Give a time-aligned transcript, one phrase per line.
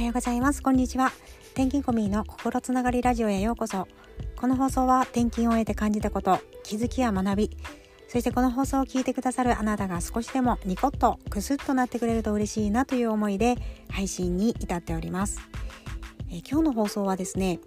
[0.00, 0.62] はようございます。
[0.62, 1.12] こんにちは。
[1.52, 3.86] 転勤コミーの心つながりラジオへようこそ。
[4.34, 7.50] この放送は転勤を終えて感じたこと気づきや学び
[8.08, 13.56] そしてこの放送を聞いてくださるあなたが少しでもニコッとクスッとなってくれると嬉しいなという思いで
[13.90, 15.38] 配信に至っております、
[16.30, 17.60] え今日の放送はですね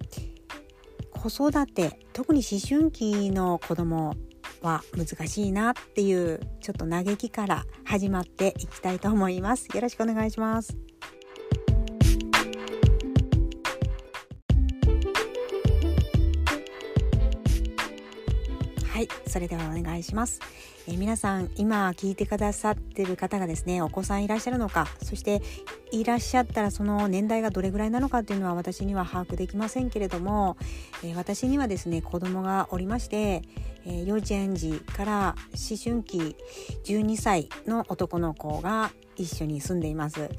[1.12, 4.16] 子育て特に思春期の子供
[4.64, 9.68] は難しいなっていうちょっと嘆きから始まっていきたいと思います。
[9.76, 10.93] よろしくお願いします。
[19.34, 20.40] それではお願いします、
[20.88, 25.42] えー、皆さん今聞いてくださってる方がですねお子さんいらっしゃるのかそして
[25.92, 30.56] いらっしゃったらその年代がどれぐらいなのかっていうのは私には把握できませんけれども、
[31.04, 33.42] えー、私にはですね子供がおりまして、
[33.86, 36.36] え、幼稚園児から思春期
[36.86, 40.30] 12歳の男の子が一緒に住んでいます。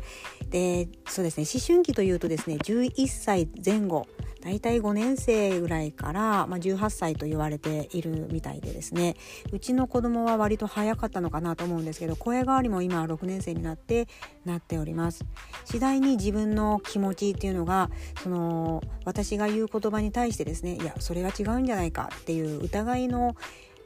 [0.51, 4.07] でそうですね思春期というとですね11歳前後
[4.45, 9.17] 大体5年生ぐらいから、まあ、18歳と言われているみたいでですね。
[9.53, 14.07] うちの子供は割と早かったのかなと思うんですけど声変わりも今6年生になって
[14.45, 15.25] なっております。
[15.65, 17.91] 次第に自分の気持ちっていうのが
[18.23, 23.34] その私が言う言葉に対してですねいやそれは違うんじゃないかっていう疑いの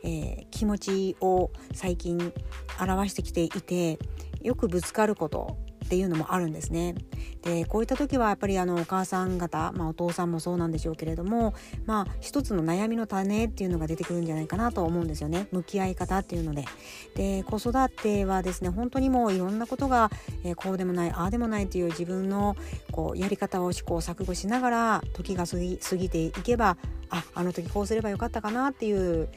[0.03, 2.33] えー、気持ちを最近
[2.81, 3.99] 表してきていて
[4.43, 6.95] よくぶつかることっていうのもあるんですね。
[7.43, 11.55] でこういった時はやっぱりあのお母さん方、まあ、お父さんもそうなんでしょうけれども
[11.87, 16.67] まあ一つの悩みの種っていうのが出てくるんじゃないかなと思うんですよね向き合い方っていうので。
[17.15, 20.11] で子育てはですね本当にもういろんなことが、
[20.45, 22.57] えー、こうでもないああでもないという自分の
[22.93, 26.77] こうやり方を試行錯誤しながら時が過ぎ過ぎていけば
[27.11, 28.93] ああの時こうすればよかったかなってい
[29.23, 29.29] う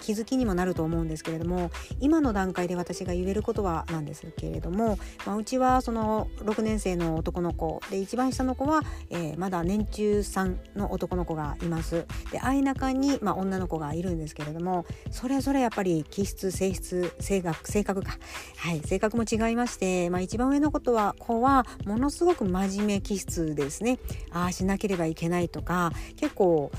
[0.00, 1.70] 気づきにもなると思うんですけれども
[2.00, 12.06] 今の段階で私が言えることはなんですけれども、まあ、うちはその6年生の男の子で一番下の子は、えー、まだ年中3の男の子がいます。
[12.30, 18.18] で相中に、まあ、女の子がいるんですけれどもそれぞれやっぱり気質性質性格性格か、
[18.56, 23.98] はい、性格も違いまして、まあ、一番上の子は子はものすごく真面目気質ですね。
[24.30, 26.70] ああしなければいけないとか結構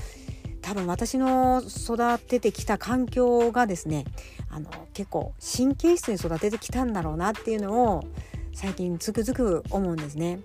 [0.64, 4.06] 多分私の育ててきた環境がですね
[4.48, 8.04] あの結構神経質に育ててきたんだろうなっていうのを
[8.54, 10.40] 最近つくづく思うんですね。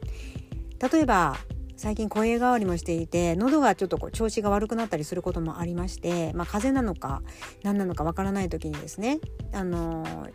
[0.91, 1.37] 例えば
[1.77, 7.21] 最近声変わりもしていて喉がちょっとこう調子が悪くなったりすることもありまして、まあ、風邪なのか
[7.63, 9.19] 何なのかわからない時にですね
[9.53, 10.27] あの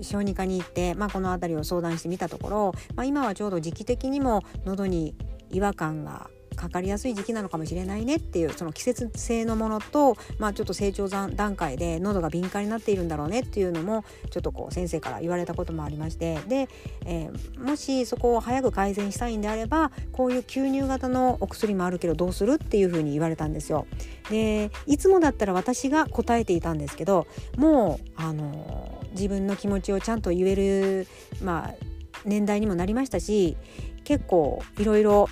[0.00, 5.16] 小児科に行って、まあ、この辺りを相談してみたところ、まあ、今はちょうど時期的にも喉に
[5.50, 16.68] 違和感がかかりやすい時期なのかもしれないねっていうその季節性のものと、まあ、ちょっと成長段階で喉が敏感になっているんだろうねっていうのもちょっとこう先生から言われたこともありましてで、
[17.04, 23.86] えー、もしそこを早く改善したいんであればこういう吸入型のお薬もあるけどどうするっていうふうに言われたんですよ。
[24.30, 27.26] でいつもだったら私が答えていたんですけど
[27.56, 31.06] もうあの自分の気持ちをちゃんと言える、
[31.42, 31.74] まあ、
[32.24, 33.56] 年代にもなりましたし
[34.04, 35.28] 結構いろいろ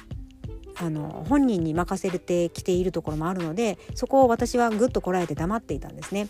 [0.82, 6.28] あの本人に任せてきているところもあるのでそこを私はぐっとこらえて黙っていたんですね。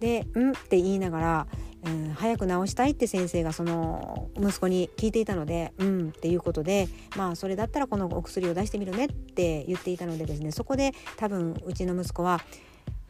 [0.00, 1.46] で「ん?」って言いながら、
[1.84, 12.40] うん、早く治したいって先生がその息子に聞いていたので「うん」っていうことでまあそれだったらこのお薬を出してみるねって言っていたのでですねそこで多分うちの息子は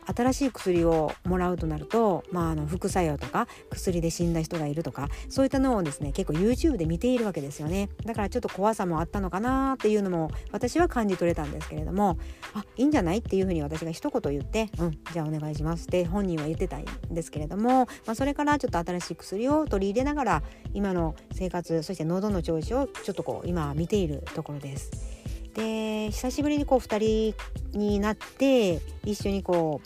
[0.06, 12.18] 新しい薬をもらうとなると、まあ、あの副作用とか薬で死んだ人がいるとかそういったのをですね結構 YouTube で見ているわけですよねだからちょっと怖さもあったのかなっていうのも私は感じ取れたんですけれども
[12.54, 20.42] あいいんじゃないっていうふうに私が一言言ってうんじゃあお願いしますって本人は言ってたんですけれども、まあ、それからちょっと新しい薬を取り入れながら
[20.74, 25.19] 今の生活そして喉の調子をちょっとこう今見ているところです。
[25.54, 27.34] で久しぶりにこう2
[27.72, 29.80] 人になって一緒にこ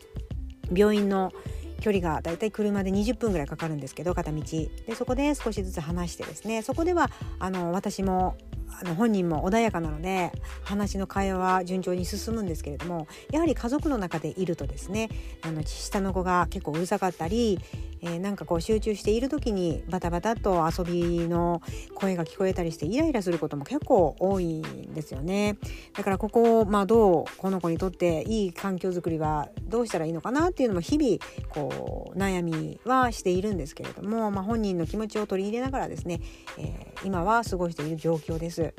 [0.71, 1.33] う病院の
[1.81, 4.43] 距離がだいたい車で20分ぐらいかかるんですけど片道。
[4.43, 6.63] でそこで少しずつ話してですね。
[6.63, 8.37] そこではあの私も
[8.81, 10.33] あの本人も穏やかなので
[10.65, 15.11] 話の会話は順調に進むんですけれどもやはり家族の中でいるとですね
[15.43, 17.61] あの下の子が結構うるさかったり、
[18.05, 21.63] えー、なんかこう集中している時にバタバタと遊びの
[21.95, 25.57] 声が聞こえたりしてイライラすることも結構多いんですよね
[25.97, 31.19] だからここをまあどうこの子にとっていい環境づくりはどうしたらいいのかなっていうのも日々
[31.49, 36.21] こう悩みはしているんですけれども、まあ、本人の気持ちを取り入れながらですね、
[36.59, 38.75] えー、今は過ごしている状況です。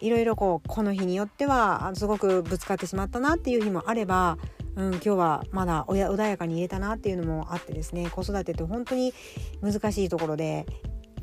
[0.00, 4.38] いろいろこうこの日によってはすごくぶつかってしまったなっていう日もあれば、
[4.80, 9.12] うん、今日はまだ穏やかに言えたなっていうのもあってですね子育てって本当に
[9.60, 10.64] 難しいところで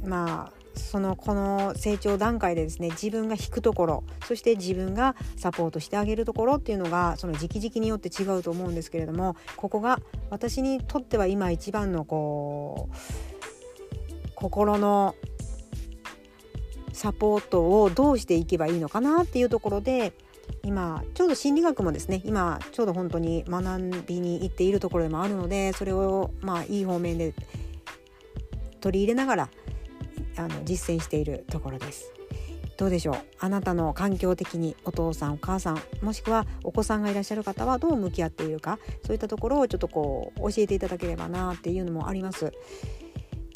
[0.05, 9.99] まあそのこの成長段階でですね自分が引くところそして自分がサポートしてあげるところっていうのがその時期時期によって違うと思うんですけれどもここが
[10.29, 12.95] 私にとっては今一番のこう
[14.35, 15.15] 心の
[16.93, 20.13] サポートをどうしていけばいいのかなっていうところで
[20.63, 27.33] 今ちょうど心理学もですね今ちょうど本当に学びに行っているところでもあるのでそれをまあいい方面で
[28.81, 29.49] 取り入れながら
[30.37, 32.11] あの実践しているところです。
[32.77, 33.15] どうでしょう？
[33.39, 42.53] あなたの環境的にお父さんお母さんもしくはお子さんがいらっしゃる方はどう向き合っているかそういったところをちょっとこう教えていただければなっていうのもあります。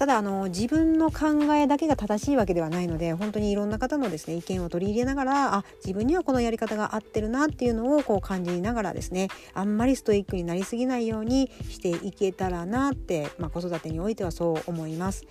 [0.02, 15.28] ただあの自分の考えだけが正しいわけではないので本当にいろんな方のですね意見を取り入れながらあ自分にはこのやり方が合ってるなっていうのをこう感じながらですねあんまりストイックになりすぎないようにしていけたらなって、まあ、子育てにおいてはそう思います。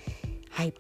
[0.50, 0.72] はい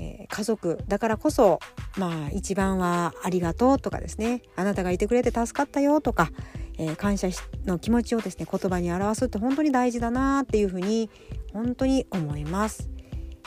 [0.00, 1.60] えー、家族だからこそ
[1.98, 6.30] まあ一番はありがとうとかですねあなたがいてくれて助かったよとか、
[6.78, 7.28] えー、感謝
[7.66, 11.10] の気持ちをですね言葉に表すって本当に大事だなっていうふうに
[11.52, 12.88] 本当に思います。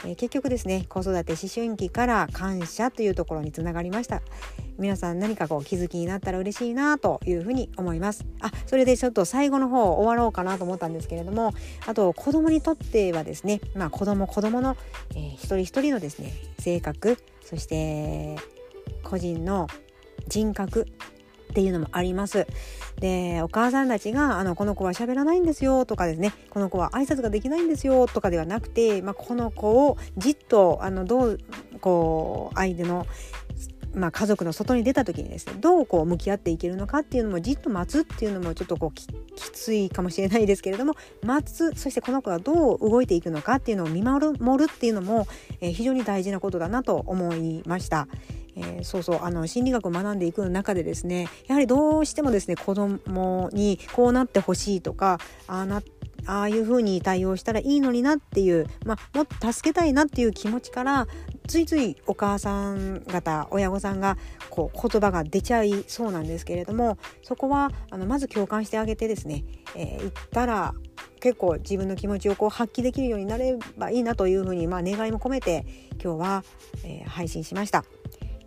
[0.03, 4.21] えー、結局ですね子育て思春期から感謝というところにつながりました
[4.77, 11.53] 皆さん何かこう気づきになったら嬉しいなというふうに思いますあそれでちょっと最後の方終わろうかなと思ったんですけれども
[11.87, 14.75] あと子供にとってはですねまあ子供子供の、
[15.11, 18.35] えー、一人一人のですね性格そして
[19.03, 19.67] 個人の
[20.27, 20.87] 人格
[21.51, 22.47] っていうのもあります。
[22.99, 31.39] でお母さんたちがあのこの子は喋らないんですよとかですねこの子は挨拶ができないんですよとかではなくて、まあ、この子をじっとあのどう
[31.81, 33.05] こう相手の
[33.95, 39.07] まあ、家族の外に出た時にですねどうこう向き合っていけるのかっていうのもじっと待つっていうのもちょっとこうき
[39.37, 45.27] ついかもしれないですけれども待つそしてこの子がどう動いていくのかっていうのを見守るっていうのも、
[45.61, 48.07] えー、非常に大事なことだなと思いました。
[48.55, 55.81] えー、そうそうあの心理学を学んでいく中でですねやはりどうしてもですね子供にこうなってほしいとかああな
[56.27, 61.07] ああいう風に対応したらいいのになっていう、まあ、もっと助けたいなっていう気持ちから
[61.47, 64.17] ついついお母さん方親御さんが
[64.49, 69.43] こう言葉が出ちゃいそうなんですけれどもそこはあのまず共感してあげてですね、
[69.75, 70.73] えー、言ったら
[71.19, 75.65] 結構自分の気持ちをこう発揮できるようになればいいなというふうに、まあ、願いも込めて
[76.03, 76.43] 今日は、
[76.83, 77.83] えー、配信しました。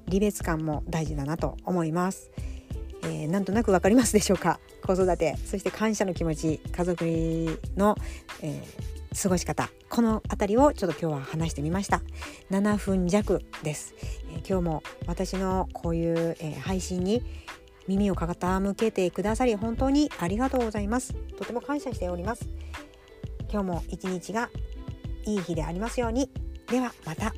[0.09, 2.31] 離別感も大事だなと思います。
[3.03, 4.59] えー、なんとなくわかりますでしょうか？
[4.85, 7.05] 子育てそして感謝の気持ち家族
[7.77, 7.97] の、
[8.43, 9.71] えー、過ごし方。
[9.89, 12.03] この辺りをちょっと今日は話してみました。
[12.51, 13.95] 7分弱です、
[14.33, 17.23] えー、今日も私のこういう、えー、配信に
[17.87, 21.15] 耳を傾けてくださり本当にありがとうございます。
[21.39, 22.49] とても感謝しております。
[23.51, 24.51] 今日も一日が
[25.25, 26.31] いい日でありますように。
[26.69, 27.33] ではまた。